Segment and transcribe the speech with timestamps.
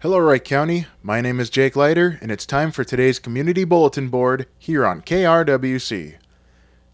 [0.00, 0.86] Hello, Wright County.
[1.02, 5.02] My name is Jake Leiter, and it's time for today's Community Bulletin Board here on
[5.02, 6.14] KRWC.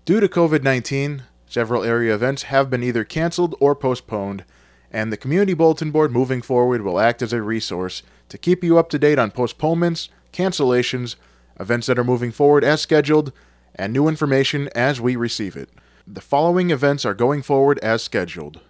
[0.06, 4.46] Due to COVID 19, several area events have been either canceled or postponed,
[4.90, 8.78] and the Community Bulletin Board moving forward will act as a resource to keep you
[8.78, 11.16] up to date on postponements, cancellations,
[11.60, 13.32] events that are moving forward as scheduled,
[13.74, 15.68] and new information as we receive it.
[16.06, 18.62] The following events are going forward as scheduled.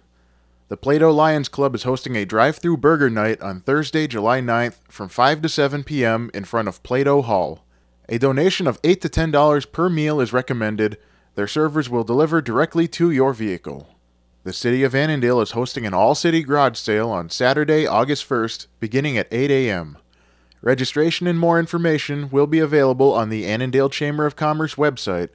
[0.67, 4.77] The Plato Lions Club is hosting a drive through burger night on Thursday, July 9th
[4.87, 6.31] from 5 to 7 p.m.
[6.33, 7.63] in front of Plato Hall.
[8.09, 10.97] A donation of 8 to $10 per meal is recommended.
[11.35, 13.95] Their servers will deliver directly to your vehicle.
[14.43, 18.65] The City of Annandale is hosting an all city garage sale on Saturday, August 1st,
[18.79, 19.99] beginning at 8 a.m.
[20.63, 25.29] Registration and more information will be available on the Annandale Chamber of Commerce website,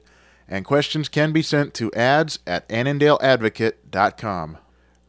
[0.45, 4.57] and questions can be sent to ads at annandaleadvocate.com.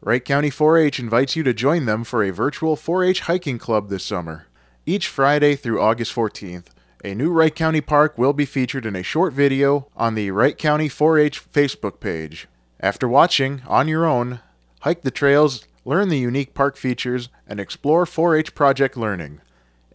[0.05, 3.57] Wright County 4 H invites you to join them for a virtual 4 H hiking
[3.57, 4.47] club this summer.
[4.85, 6.65] Each Friday through August 14th,
[7.05, 10.57] a new Wright County park will be featured in a short video on the Wright
[10.57, 12.49] County 4 H Facebook page.
[12.81, 14.41] After watching, on your own,
[14.81, 19.39] hike the trails, learn the unique park features, and explore 4 H project learning.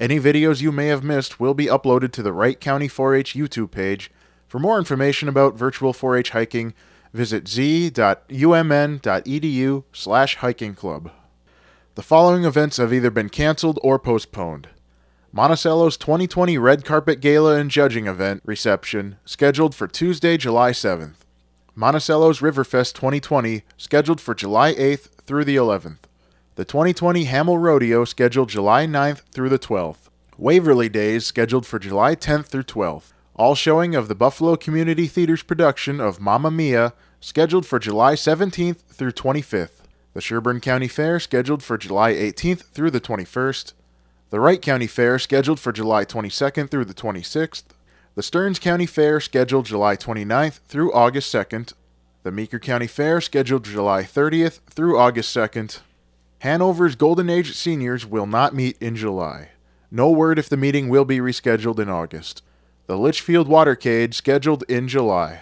[0.00, 3.34] Any videos you may have missed will be uploaded to the Wright County 4 H
[3.34, 4.10] YouTube page.
[4.46, 6.72] For more information about virtual 4 H hiking,
[7.12, 8.24] visit z.umn.edu
[9.92, 11.10] slash hiking club.
[11.94, 14.68] The following events have either been canceled or postponed.
[15.32, 21.16] Monticello's 2020 Red Carpet Gala and Judging Event reception scheduled for Tuesday, July 7th.
[21.74, 25.98] Monticello's Riverfest 2020 scheduled for July 8th through the 11th.
[26.54, 30.08] The 2020 Hamel Rodeo scheduled July 9th through the 12th.
[30.36, 33.12] Waverly Days scheduled for July 10th through 12th.
[33.38, 38.80] All showing of the Buffalo Community Theater's production of Mamma Mia scheduled for July 17th
[38.88, 39.84] through 25th.
[40.12, 43.74] The Sherburne County Fair scheduled for July 18th through the 21st.
[44.30, 47.62] The Wright County Fair scheduled for July 22nd through the 26th.
[48.16, 51.74] The Stearns County Fair scheduled July 29th through August 2nd.
[52.24, 55.78] The Meeker County Fair scheduled July 30th through August 2nd.
[56.40, 59.50] Hanover's Golden Age seniors will not meet in July.
[59.92, 62.42] No word if the meeting will be rescheduled in August
[62.88, 65.40] the Litchfield Watercade scheduled in July.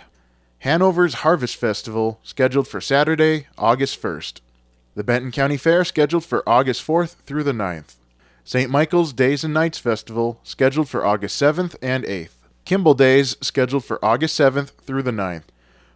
[0.59, 4.41] Hanover's Harvest Festival scheduled for Saturday, August 1st.
[4.97, 7.95] The Benton County Fair scheduled for August 4th through the 9th.
[8.43, 8.69] St.
[8.69, 12.31] Michael's Days and Nights Festival scheduled for August 7th and 8th.
[12.65, 15.45] Kimball Days scheduled for August 7th through the 9th.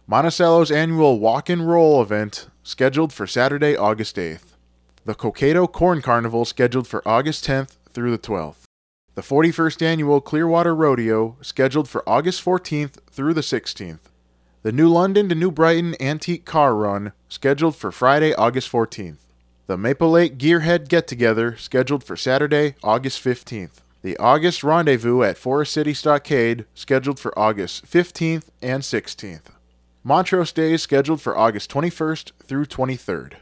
[0.07, 4.53] Monticello's annual Walk and Roll event scheduled for Saturday, August 8th.
[5.03, 8.70] The Cokato Corn Carnival scheduled for August 10th through the 12th.
[9.13, 13.99] The 41st Annual Clearwater Rodeo, scheduled for August 14th through the 16th.
[14.63, 19.17] The New London to New Brighton Antique Car Run, scheduled for Friday, August 14th.
[19.67, 23.81] The Maple Lake Gearhead Get Together, scheduled for Saturday, August 15th.
[24.01, 29.47] The August Rendezvous at Forest City Stockade, scheduled for August 15th and 16th.
[30.05, 33.33] Montrose Days, scheduled for August 21st through 23rd.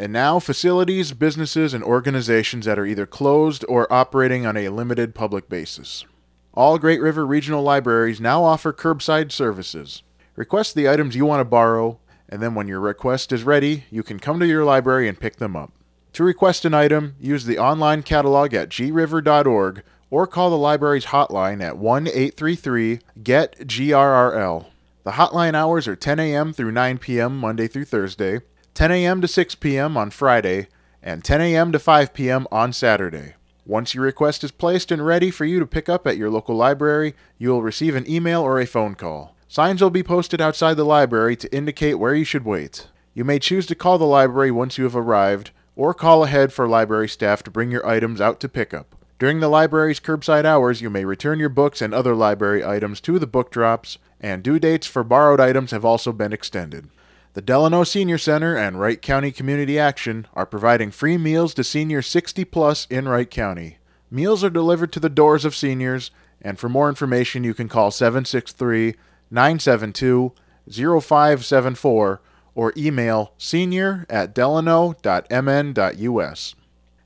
[0.00, 5.14] And now, facilities, businesses, and organizations that are either closed or operating on a limited
[5.14, 6.06] public basis.
[6.54, 10.02] All Great River Regional Libraries now offer curbside services.
[10.36, 11.98] Request the items you want to borrow,
[12.30, 15.36] and then when your request is ready, you can come to your library and pick
[15.36, 15.70] them up.
[16.14, 21.62] To request an item, use the online catalog at griver.org or call the library's hotline
[21.62, 24.64] at 1 833 GET GRRL.
[25.04, 26.54] The hotline hours are 10 a.m.
[26.54, 27.36] through 9 p.m.
[27.36, 28.40] Monday through Thursday,
[28.74, 29.20] 10 a.m.
[29.20, 29.96] to 6 p.m.
[29.96, 30.68] on Friday,
[31.02, 31.72] and 10 a.m.
[31.72, 32.46] to 5 p.m.
[32.52, 33.34] on Saturday.
[33.66, 36.56] Once your request is placed and ready for you to pick up at your local
[36.56, 39.36] library, you will receive an email or a phone call.
[39.48, 42.88] Signs will be posted outside the library to indicate where you should wait.
[43.14, 46.68] You may choose to call the library once you have arrived, or call ahead for
[46.68, 48.94] library staff to bring your items out to pickup.
[49.18, 53.18] During the library's curbside hours, you may return your books and other library items to
[53.18, 56.88] the book drops, and due dates for borrowed items have also been extended.
[57.32, 62.08] The Delano Senior Center and Wright County Community Action are providing free meals to seniors
[62.08, 63.78] 60 plus in Wright County.
[64.10, 66.10] Meals are delivered to the doors of seniors,
[66.42, 68.96] and for more information, you can call 763
[69.30, 70.32] 972
[70.68, 72.20] 0574
[72.56, 74.94] or email senior at delano.mn.us.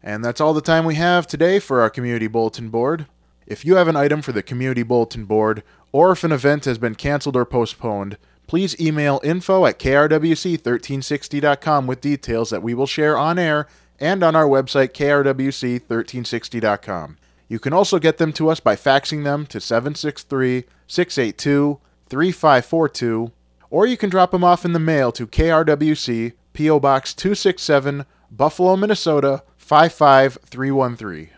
[0.02, 3.04] And that's all the time we have today for our Community Bulletin Board.
[3.46, 5.62] If you have an item for the Community Bulletin Board,
[5.92, 12.00] or if an event has been canceled or postponed, please email info at krwc1360.com with
[12.00, 13.66] details that we will share on air
[14.00, 17.16] and on our website, krwc1360.com.
[17.48, 23.32] You can also get them to us by faxing them to 763 682 3542,
[23.70, 26.80] or you can drop them off in the mail to KRWC, P.O.
[26.80, 31.30] Box 267, Buffalo, Minnesota 55313.